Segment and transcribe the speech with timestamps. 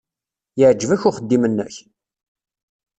[0.59, 1.75] Yeɛjeb-ak uxeddim-nnek?